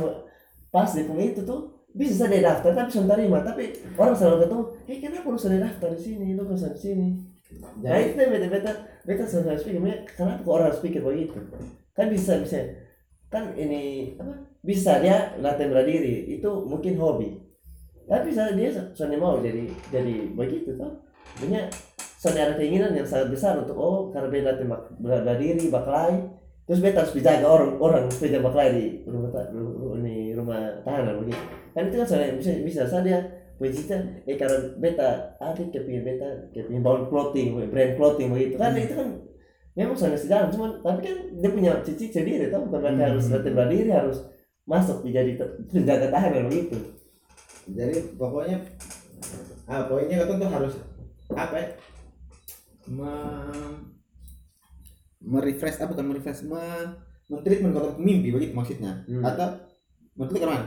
[0.71, 4.97] pas di itu tuh bisa saja daftar tapi sudah terima tapi orang selalu ketemu eh
[5.03, 7.31] kenapa lu sudah daftar di sini lu ke sana sini
[7.83, 8.71] Nah itu beta beta
[9.03, 11.39] beta selalu harus pikir, "Makanya kenapa kok orang harus pikir begitu?
[11.91, 12.57] Kan bisa bisa
[13.27, 14.33] kan ini apa?
[14.63, 17.29] Bisa dia latihan bela diri itu mungkin hobi.
[18.07, 21.03] Tapi bisa dia soalnya mau jadi jadi begitu toh.
[21.39, 21.67] Punya
[22.21, 26.13] ada keinginan yang sangat besar untuk oh karena beta latihan bak- bela bela diri baklai
[26.69, 29.33] terus beta harus dijaga orang orang supaya baklai di rumah
[29.97, 31.41] ini rumah tahanan begitu.
[31.73, 33.17] Kan itu kan soalnya bisa bisa saja
[33.61, 38.57] Wajibnya, eh karena beta ada kepingin beta kepingin bangun clothing, brand clothing begitu.
[38.57, 39.21] Kan itu kan
[39.77, 43.05] memang soalnya sejalan cuman tapi kan dia punya cici sendiri tau bukan berarti Hmm.
[43.13, 44.17] harus latihan bela diri harus
[44.65, 45.31] masuk menjadi
[45.69, 46.77] penjaga tahanan begitu.
[47.69, 48.57] Jadi pokoknya
[49.69, 50.73] ah poinnya kata tuh harus
[51.37, 51.67] apa ya
[52.91, 53.13] me
[55.23, 56.59] merefresh apa bukan merefresh me
[57.31, 59.07] mentreatment kata mimpi begitu maksudnya.
[59.07, 59.23] Hmm.
[59.23, 59.47] atau
[60.19, 60.65] menurut lu ke mana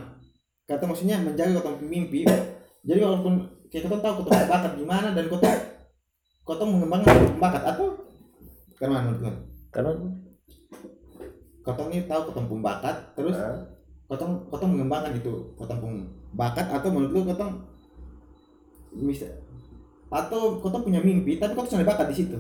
[0.65, 2.25] kata maksudnya menjaga kata mimpi
[2.85, 5.51] jadi walaupun kayak kata tahu kata bakat gimana dan kata
[6.45, 7.87] kata mengembangkan bakat atau
[8.73, 9.37] ke mana menurut
[9.69, 9.91] karena
[11.65, 13.61] kata ini tahu kata bakat terus ah,
[14.09, 15.93] kotong kotong mengembangkan itu kotong pun
[16.37, 17.53] bakat atau menurut lu kotong
[19.05, 19.27] bisa
[20.15, 22.39] atau kotong punya mimpi tapi kotong sudah bakat di situ?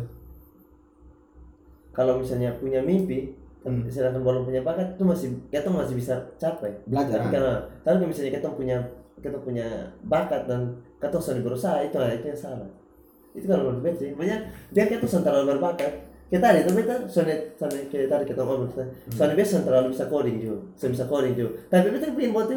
[1.90, 3.34] Kalau misalnya punya mimpi
[3.64, 3.80] Hmm.
[3.88, 6.68] sedangkan belum punya bakat itu masih kita masih bisa capai.
[6.84, 8.76] Belajar tapi karena tapi kalau misalnya kita punya
[9.24, 12.68] kita punya bakat dan kita sudah berusaha itu nah, itu yang salah.
[13.32, 14.12] Itu kalau menurut beta sih.
[14.12, 15.92] Banyak dia kita sudah terlalu berbakat.
[16.28, 18.84] Kita ada itu beta soalnya soalnya kayak tadi kita ngomong kita
[19.16, 20.58] soalnya beta sudah terlalu bisa coding juga.
[20.76, 21.50] Bisa coding juga.
[21.72, 22.48] Tapi beta pengen buat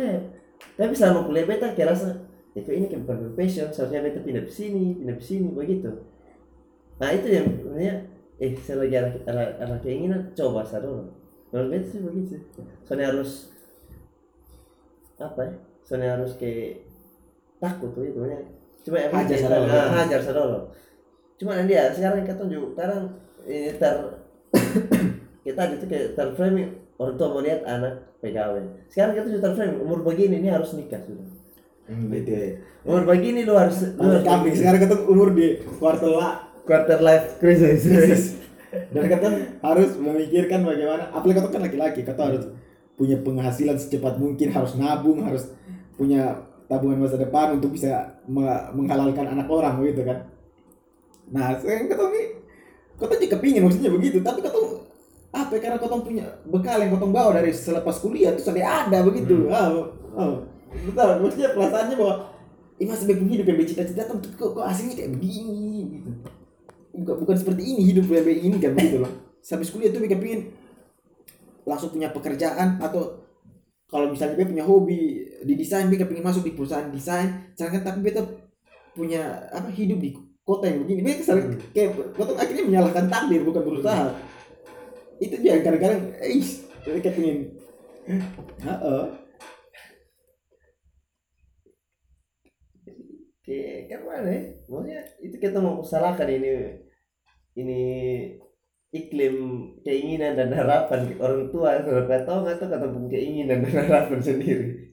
[0.75, 1.95] tapi selama kuliah beta kayak
[2.63, 5.89] kok ini kayak bukan passion seharusnya beta pindah ke sini pindah ke sini begitu.
[6.98, 7.96] Nah itu yang sebenarnya
[8.38, 11.06] eh saya lagi ada, ada, ada keinginan coba saya dulu.
[11.52, 12.36] Menurut beta sih begitu.
[12.86, 13.54] Soalnya harus
[15.17, 16.86] apa ya soalnya harus kayak
[17.58, 18.38] takut tuh itu ya
[18.86, 19.65] cuma yang Hajar sadolo.
[19.65, 20.60] kita- ah, hajar sadolo
[21.38, 23.02] cuma nanti ya sekarang kita tunjuk sekarang
[23.50, 23.96] ini ter
[25.41, 26.70] kita itu kayak terframing
[27.02, 28.62] orang tua mau lihat anak pegawai
[28.93, 31.26] sekarang kita sudah terframing umur begini ini harus nikah sudah
[31.88, 32.47] Hmm, gitu ya.
[32.84, 34.56] umur begini lu harus lu harus kambing.
[34.56, 36.32] sekarang ketemu umur di kuartal lah
[36.67, 37.84] quarter life crisis.
[38.91, 39.28] Dan kata
[39.63, 42.43] harus memikirkan bagaimana apalagi kata kan laki-laki kata harus
[43.00, 45.47] punya penghasilan secepat mungkin harus nabung harus
[45.95, 46.36] punya
[46.67, 50.28] tabungan masa depan untuk bisa me- menghalalkan anak orang begitu kan?
[51.32, 52.23] Nah sekarang kata ini
[53.00, 54.19] kata juga kepingin maksudnya begitu.
[54.19, 54.60] Tapi kata
[55.28, 59.00] apa ya, karena kau punya bekal yang kau bawa dari selepas kuliah itu sudah ada
[59.08, 59.47] begitu.
[59.47, 59.71] Ah
[60.17, 60.43] oh,
[60.85, 62.15] betul maksudnya perasaannya bahwa
[62.77, 65.97] ini masih punya hidup yang bercita-cita kok, kok, kok aslinya kayak begini?
[65.97, 66.11] Gitu.
[66.97, 69.13] Bukan, bukan seperti ini hidup yang kayak ini kan begitu loh.
[69.41, 70.53] Habis kuliah tuh mereka pingin
[71.65, 73.27] langsung punya pekerjaan atau
[73.87, 77.99] kalau misalnya dia punya hobi di desain dia pengen masuk di perusahaan desain sedangkan tapi
[78.03, 78.21] beta
[78.91, 80.13] punya apa hidup di
[80.45, 80.99] kota yang begini.
[81.01, 84.13] Beta sering kayak kota akhirnya menyalahkan takdir bukan berusaha.
[85.17, 86.45] Itu dia kadang-kadang eh
[86.87, 87.57] mereka pengen
[88.07, 89.26] Heeh.
[93.47, 94.41] Kayak kan mana ya?
[94.67, 96.51] Maksudnya itu kita mau salahkan ini
[97.55, 97.81] ini
[98.91, 99.36] iklim
[99.88, 104.91] keinginan dan harapan orang tua kalau kata atau kata pun keinginan dan harapan sendiri.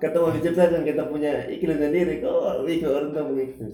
[0.00, 3.68] Kata mau diciptakan kita punya iklim sendiri kok ikut orang tua punya iklim.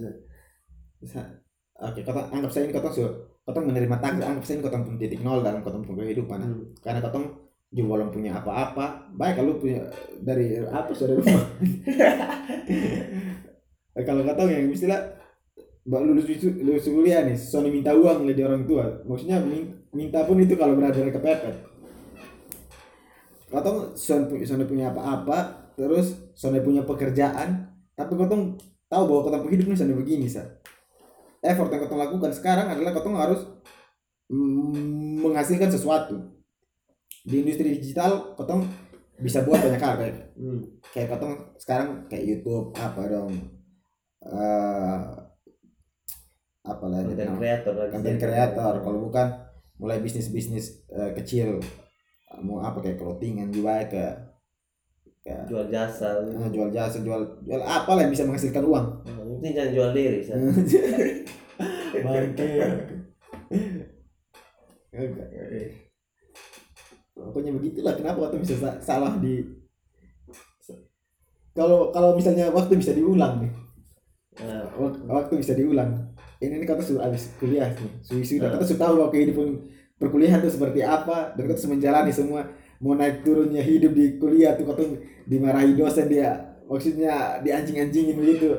[1.81, 3.07] Oke, kau anggap saya ini kau su
[3.47, 6.39] kau menerima takdir, anggap saya ini kau pun titik nol dalam kau punya kehidupan.
[6.43, 6.77] Hmm.
[6.83, 9.87] Karena kau juga belum punya apa-apa, baik kalau punya
[10.19, 11.47] dari apa sudah rumah.
[13.95, 14.99] Kalau kau yang istilah
[15.87, 16.27] Mbak lulus
[16.61, 19.01] lulus kuliah nih, Sony minta uang dari orang tua.
[19.07, 21.57] Maksudnya min- minta pun itu kalau berada dari kepepet.
[23.51, 28.29] Kau Sony punya, Sony punya apa-apa, terus Sony punya pekerjaan, tapi kau
[28.91, 30.47] tahu bahwa kau hidup ini Sony begini sa.
[31.41, 33.41] Effort yang kau lakukan sekarang adalah kau harus
[35.23, 36.40] menghasilkan sesuatu.
[37.21, 38.45] Di industri digital kau
[39.21, 40.61] bisa buat banyak hal kayak Hmm.
[40.91, 43.33] kayak kau sekarang kayak YouTube apa dong
[44.21, 45.01] eh
[46.63, 47.37] apa namanya?
[47.37, 47.93] creator lagi.
[47.93, 49.27] konten kreator kalau bukan
[49.77, 51.61] mulai bisnis bisnis kecil
[52.39, 54.05] mau apa kayak clothingan juga ke
[55.45, 56.17] jual jasa.
[56.25, 59.91] eh, jual jasa jual jual apa lah yang bisa menghasilkan uang Yang penting jangan jual
[59.93, 60.21] diri.
[62.01, 62.49] Bangke
[67.23, 69.45] pokoknya begitulah kenapa waktu bisa sa- salah di
[71.51, 73.53] kalau kalau misalnya waktu bisa diulang nih.
[74.79, 76.15] Wak- waktu bisa diulang.
[76.41, 78.53] Ini nih kata sudah habis kuliah nih sudah sudah Ah.
[78.57, 79.47] kata sudah tahu bahwa kehidupan
[79.99, 81.35] perkuliahan itu seperti apa.
[81.35, 82.41] Dan kata sudah menjalani semua
[82.81, 84.83] mau naik turunnya hidup di kuliah tuh kata
[85.27, 86.33] dimarahi dosen dia.
[86.65, 88.55] Maksudnya dianjing-anjingin begitu.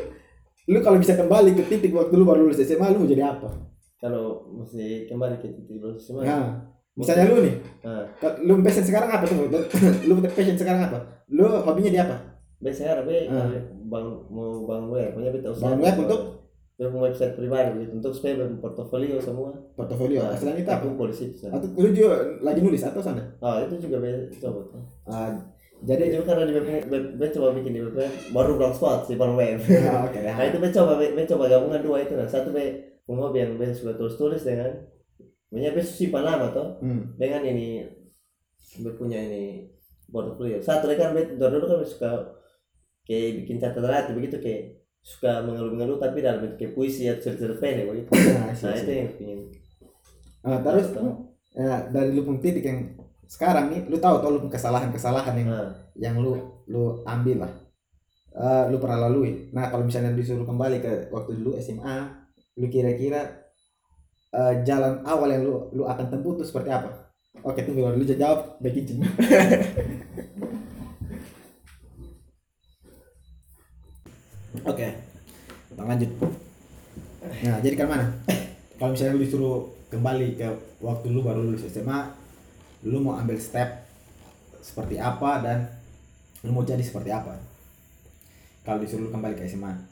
[0.67, 3.49] Lu kalau bisa kembali ke titik waktu lu baru lulus SMA lu mau jadi apa?
[3.97, 6.21] Kalau mesti kembali ke titik lulus semua.
[6.21, 6.45] nah
[6.91, 7.55] misalnya lu nih
[8.19, 9.47] ka- lu passion sekarang apa tuh
[10.05, 10.99] lu passion sekarang apa
[11.31, 12.17] lu hobinya di apa
[12.61, 13.49] biasa sekarang be Ah.
[13.89, 15.73] bang mau bangun web, punya beta usaha.
[15.73, 16.21] Bangun web untuk?
[16.77, 19.49] Be website pribadi gitu untuk supaya berportofolio semua.
[19.73, 23.61] portofolio Nah, selain itu apa Aku polisi atau lu juga lagi nulis atau sana Ah,
[23.61, 23.97] itu juga
[24.39, 24.61] coba.
[25.05, 25.29] Ah,
[25.81, 26.67] Jadi juga karena di web,
[27.17, 27.97] web, coba bikin di web
[28.29, 29.57] baru blogspot sih baru web.
[29.89, 32.77] Ah, Nah itu be coba be, be coba gabungan dua itu nah satu be
[33.09, 34.69] hobi yang be suka tulis tulis dengan
[35.51, 36.79] punya be simpan nama toh?
[36.79, 37.11] Hmm.
[37.19, 37.83] dengan ini
[38.79, 39.67] be punya ini
[40.07, 42.11] portfolio kan be dari dulu kan be suka
[43.03, 47.57] kayak bikin catatan hati begitu kayak suka mengeluh-mengeluh tapi dalam bentuk kayak puisi atau cerita
[47.57, 48.09] pendek begitu.
[48.13, 49.39] Nah, nah itu yang ingin
[50.41, 50.89] Ah, terus
[51.53, 52.97] ya, dari lu punya titik yang
[53.29, 56.33] sekarang nih lu tahu tau lu kesalahan-kesalahan yang nah yang lu
[56.65, 57.53] lu ambil lah.
[58.31, 59.53] Eh, lu pernah lalui.
[59.53, 62.09] Nah kalau misalnya disuruh kembali ke waktu dulu SMA
[62.57, 63.40] lu kira-kira
[64.35, 66.89] eh, jalan awal yang lu lu akan tempuh tuh seperti apa?
[67.41, 69.01] Oke tunggu dulu jawab baik izin
[74.67, 74.87] oke
[75.71, 76.11] kita lanjut.
[77.47, 78.11] Nah jadi kan mana?
[78.75, 80.47] Kalau misalnya lu disuruh kembali ke
[80.83, 82.11] waktu lu baru lulus SMA
[82.83, 83.87] lu mau ambil step
[84.61, 85.65] seperti apa dan
[86.43, 87.39] lu mau jadi seperti apa?
[88.61, 89.91] Kalau disuruh kembali ke SMA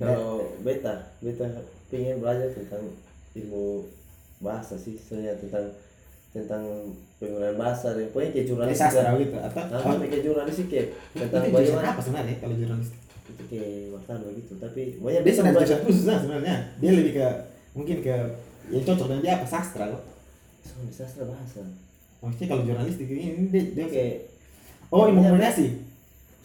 [0.00, 1.44] kalau beta beta
[1.92, 2.88] pengen belajar tentang
[3.36, 3.86] ilmu
[4.40, 5.68] bahasa sih soalnya tentang
[6.30, 6.62] tentang
[7.18, 10.86] penggunaan bahasa dan pokoknya kayak jurnalis sastra gitu atau Nah, oh, kayak jurnalis sih kayak
[11.12, 12.88] tentang itu bagaimana apa sebenarnya kalau jurnalis?
[13.30, 16.56] Itu kayak wartawan begitu tapi pokoknya dia sebenarnya belajar jurusan khusus lah sebenarnya.
[16.78, 17.26] Dia lebih ke
[17.74, 18.16] mungkin ke
[18.70, 20.02] yang cocok dengan dia apa sastra kok.
[20.62, 21.60] Soalnya sastra bahasa.
[22.22, 24.16] Maksudnya kalau jurnalistik ini dia, dia kayak
[24.94, 25.66] oh ilmu komunikasi?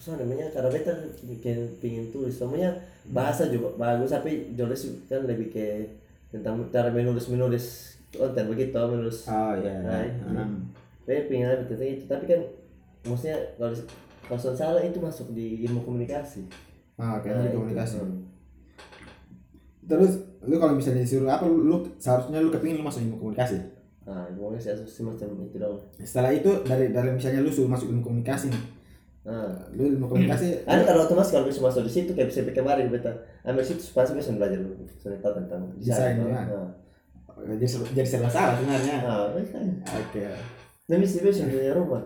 [0.02, 0.92] Soalnya namanya karena beta
[1.30, 2.34] bikin pingin tulis.
[2.42, 2.74] Namanya
[3.06, 5.94] bahasa juga bagus tapi jurnalis kan lebih kayak
[6.28, 7.66] tentang cara menulis menulis
[8.10, 10.10] konten begitu menulis oh iya Nah, iya.
[10.10, 10.24] itu.
[10.26, 10.58] Hmm.
[11.02, 12.40] Saya pengen itu, tapi kan
[13.02, 13.70] maksudnya kalau
[14.26, 16.42] kalau salah itu masuk di ilmu komunikasi.
[16.98, 17.54] Ah, oke Nah, itu.
[17.54, 18.26] komunikasi Hmm.
[19.86, 23.58] terus lu kalau misalnya disuruh apa lu, lu seharusnya lu kepingin lu masuk ilmu komunikasi
[24.02, 25.78] Nah, ilmu komunikasi semacam itu dong.
[25.98, 28.62] setelah itu dari dari misalnya lu suruh masuk ilmu komunikasi nih
[29.26, 32.86] Nah, lu ilmu komunikasi ada kalau otomatis kalau bisa masuk di situ kayak bisa kemarin
[32.86, 33.10] beta
[33.42, 36.14] ambil situ pasti bisa belajar dulu, bisa tahu tentang Desain.
[36.16, 36.46] Nah,
[37.44, 39.66] jadi jadi serba salah sebenarnya nah, kan.
[39.84, 40.22] oke
[40.86, 42.02] Dan bisa bisa punya rumah.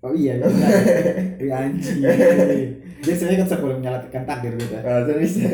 [0.00, 0.68] oh iya bisa
[1.36, 1.98] iya anjing
[3.00, 5.48] jadi sebenarnya kan sebelum menyalakan takdir gitu Nah, itu bisa.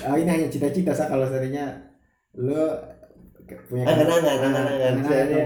[0.00, 1.74] oh, ini hanya cita-cita sa kalau seandainya
[2.32, 2.54] lu
[3.66, 4.70] punya Angan-angan, angan-angan.
[4.70, 4.92] angan-angan.
[5.02, 5.44] Misalnya.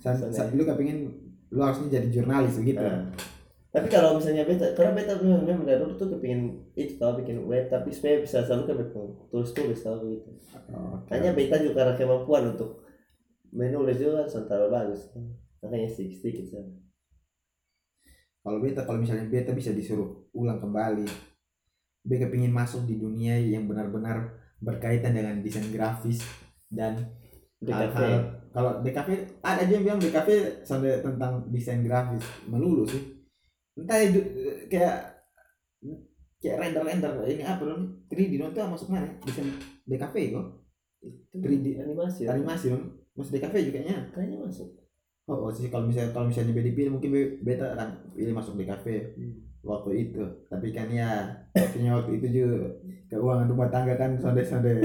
[0.00, 1.12] Sa- sa- lu kepingin
[1.50, 3.04] lu harusnya jadi jurnalis begitu Nah.
[3.74, 7.42] Tapi kalau misalnya beta, karena beta memang memang dari dulu tuh kepingin itu tau bikin
[7.42, 8.76] web, tapi supaya bisa selalu kan
[9.34, 10.30] tulis-tulis tau gitu.
[10.70, 11.10] Oke.
[11.10, 12.86] Hanya beta juga karena kemampuan untuk
[13.50, 15.10] menulis juga sementara bagus.
[15.58, 16.70] Makanya sedikit-sedikit saja.
[18.44, 21.08] kalau beta kalau misalnya beta bisa disuruh ulang kembali
[22.04, 26.20] beta kepingin masuk di dunia yang benar-benar berkaitan dengan desain grafis
[26.68, 27.00] dan
[27.64, 33.13] hal-hal kalau DKV ada aja yang bilang DKV sampai tentang desain grafis melulu sih
[33.74, 34.20] entah itu
[34.70, 35.14] kayak
[36.38, 39.08] kayak render-render ini apa dong 3D dong tuh masuk mana?
[39.24, 39.40] Bisa
[39.88, 40.46] DKV kok.
[41.32, 42.36] Itu 3D animasi ya?
[42.36, 42.84] animasi dong.
[43.16, 43.96] Masuk DKV juga kayaknya.
[44.12, 44.68] Kayaknya masuk.
[45.24, 48.86] Oh, oh sih kalau misalnya kalau misalnya BDP mungkin be- beta kan ini masuk DKV
[49.64, 50.24] waktu itu.
[50.52, 51.24] Tapi kan ya
[51.56, 52.76] waktunya waktu itu juga
[53.08, 54.84] keuangan rumah tangga kan sonde-sonde.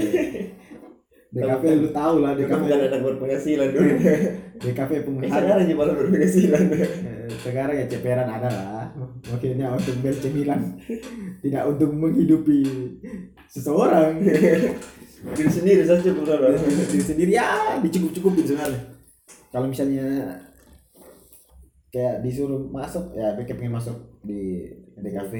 [1.30, 3.92] DKV lu tahu lah Itu DKV bukan anak berpenghasilan dulu.
[4.64, 6.62] DKV eh pengusaha sekarang aja malah berpenghasilan.
[6.72, 8.79] Eh, sekarang ya ceperan ada lah
[9.30, 10.78] makanya untuk bercemilan
[11.44, 12.64] tidak untuk menghidupi
[13.50, 14.22] seseorang.
[15.20, 16.32] Diri sendiri saja cukup
[16.88, 18.80] diri sendiri ya dicukup-cukupin sebenarnya.
[19.52, 20.06] Kalau misalnya
[21.90, 25.34] kayak disuruh masuk ya BK pengen masuk di DKV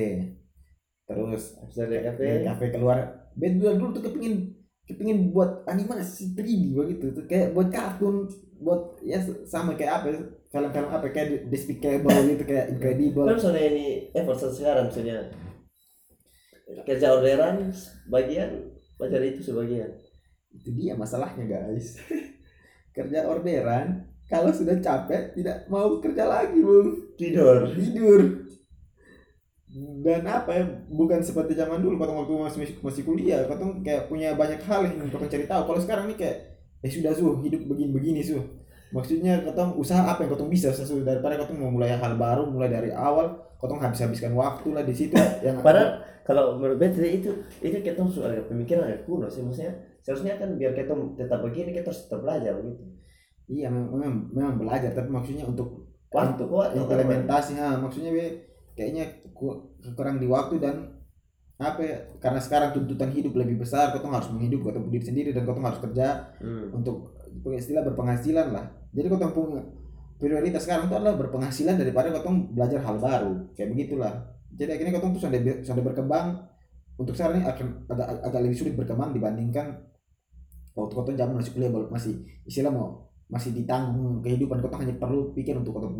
[1.06, 2.98] terus bisa DKV DKV keluar
[3.38, 4.50] Ben dulu dulu tuh kepingin
[4.90, 7.14] kepingin buat animasi 3D begitu.
[7.14, 8.26] Tuh kayak buat kartun
[8.60, 9.16] buat ya
[9.48, 10.18] sama kayak apa ya,
[10.52, 13.26] film-film apa kayak Despicable gitu kayak Incredible.
[13.32, 15.32] Kan soalnya ini effort sekarang misalnya
[16.86, 17.72] kerja orderan
[18.06, 18.70] bagian
[19.00, 19.90] belajar itu sebagian.
[20.52, 21.98] Itu dia masalahnya guys.
[22.96, 27.70] Kerja orderan kalau sudah capek tidak mau kerja lagi bung tidur.
[27.70, 28.46] Tidur.
[30.02, 34.34] Dan apa ya bukan seperti zaman dulu kalau waktu masih masih kuliah kau kayak punya
[34.34, 35.62] banyak hal yang kau cari tahu.
[35.70, 36.49] Kalau sekarang nih kayak
[36.80, 37.40] eh sudah su.
[37.44, 38.40] Hidup begini begini su.
[38.90, 42.66] Maksudnya kau usaha apa yang kau bisa sesuai daripada kau mau mulai hal baru mulai
[42.66, 45.14] dari awal kau habis habiskan waktu lah di situ.
[45.46, 45.88] Yang padahal
[46.26, 49.44] kalau menurut beta itu itu kita harus ada pemikiran agak kuno sih.
[49.44, 52.82] Maksudnya seharusnya kan biar kita tetap begini kita harus tetap belajar begitu.
[53.50, 57.52] Iya memang, memang belajar tapi maksudnya untuk waktu kok implementasi.
[57.58, 58.26] Ha, maksudnya be,
[58.78, 60.99] kayaknya ku- kurang di waktu dan
[61.60, 61.96] apa ya?
[62.16, 65.44] Karena sekarang tuntutan hidup lebih besar kau tuh harus menghidup kau tuh diri sendiri dan
[65.44, 66.72] kau tuh harus kerja hmm.
[66.72, 67.20] untuk
[67.52, 68.64] istilah berpenghasilan lah.
[68.96, 69.60] Jadi kau tuh punya
[70.16, 73.52] prioritas sekarang itu adalah berpenghasilan daripada kau tuh belajar hal baru.
[73.52, 74.12] Kayak begitulah.
[74.56, 76.26] Jadi akhirnya kau tuh sudah sudah berkembang.
[76.96, 79.72] Untuk sekarang ini akan agak agak lebih sulit berkembang dibandingkan
[80.76, 82.12] waktu kau tuh zaman masih kuliah masih
[82.48, 85.92] istilah mau masih ditanggung kehidupan kau tuh hanya perlu pikir untuk kau tuh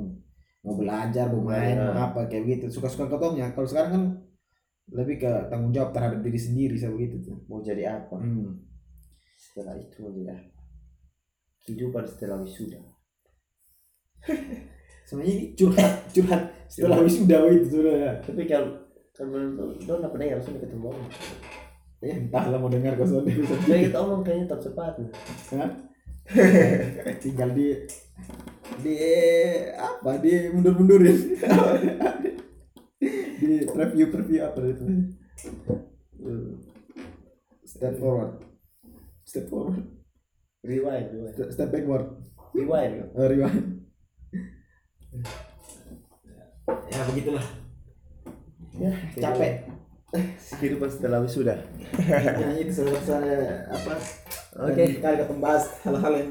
[0.60, 1.88] mau belajar mau main Ya.
[1.92, 2.80] mau apa kayak gitu.
[2.80, 4.04] Suka-suka kau tuh kalau sekarang kan
[4.90, 7.38] lebih ke tanggung jawab terhadap diri sendiri saya begitu tuh.
[7.46, 8.16] Mau jadi apa?
[8.18, 8.66] Hmm.
[9.40, 10.60] setelah itu mau jadi apa?
[11.64, 12.80] Kehidupan setelah wisuda.
[15.08, 18.78] Sebenarnya ini curhat curhat setelah wisuda itu sudah ya tapi kalau
[19.10, 21.08] kalau don apa nih harusnya ketemu orang.
[22.00, 24.96] Ya entahlah mau dengar kau soalnya bisa jadi kita omong kayaknya tak cepat
[27.22, 27.76] tinggal di
[28.80, 28.94] di
[29.76, 31.12] apa di mundur mundurin
[33.00, 34.84] di preview preview apa itu?
[37.64, 38.44] Step forward.
[39.24, 39.84] Step forward.
[40.60, 41.34] Rewind rewind.
[41.34, 42.06] Step, step backward.
[42.52, 43.08] Rewind.
[43.16, 43.88] Oh, rewind.
[46.92, 47.46] Ya begitulah.
[48.76, 49.64] Ya capek.
[50.58, 51.56] kehidupan setelah wisuda.
[52.10, 53.94] Ya itu saya apa?
[54.66, 54.98] Oke.
[54.98, 56.30] kali kita membahas hal-hal yang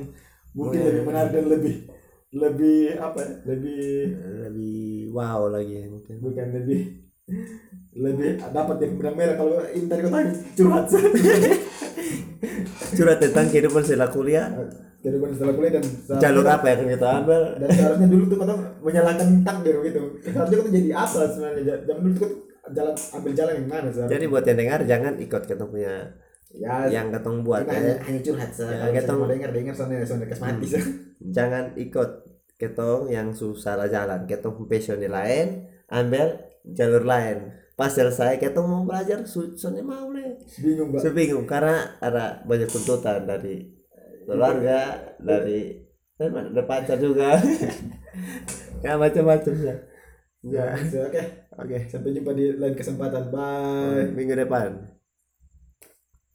[0.52, 1.76] mungkin Oh, lebih menarik dan lebih
[2.36, 3.88] lebih apa ya, lebih
[5.10, 5.90] lebih wow lagi.
[5.90, 6.82] Mungkin bukan lebih
[7.94, 10.86] lebih dapat yang benang merah kalau ini tadi kau tanya curhat.
[12.90, 14.48] Curhat tentang kehidupan setelah kuliah.
[15.02, 15.86] Kehidupan setelah kuliah dan
[16.20, 17.42] jalur apa yang kita ambil?
[17.58, 20.02] dan seharusnya dulu tuh kata menyalahkan takdir gitu.
[20.26, 21.76] Seharusnya kita jadi apa sebenarnya?
[21.86, 22.32] Zaman dulu tuh
[22.70, 24.14] jalan ambil jalan yang mana seharusnya?
[24.18, 25.94] Jadi buat yang dengar jangan ikut kita punya
[26.50, 26.90] ya.
[26.90, 27.98] yang ketong buat hanya, ya.
[28.10, 30.84] hanya curhat Ya, saja mau mau- dengar dengar soalnya soalnya sih
[31.30, 32.10] jangan ikut
[32.60, 34.28] ketong yang susah lah jalan.
[34.30, 35.48] Ketong passion lain
[35.90, 36.38] ambil
[36.78, 37.38] jalur lain.
[37.80, 42.44] Pas selesai ketong mau belajar su- soalnya mau le bingung mbak saya bingung karena ada
[42.44, 43.72] banyak tuntutan dari
[44.28, 45.80] keluarga dari
[46.20, 47.40] dan ada pacar juga.
[48.80, 49.76] Ya macam-macam ya.
[50.40, 50.66] Ya
[51.04, 51.22] oke.
[51.60, 51.78] Oke.
[51.92, 53.28] Sampai jumpa di lain kesempatan.
[53.28, 54.08] Bye.
[54.16, 54.99] Minggu depan